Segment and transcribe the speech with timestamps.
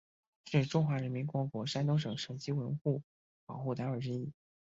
[0.45, 3.03] 是中华人民共和国山东省省级文物
[3.45, 4.33] 保护单位之一。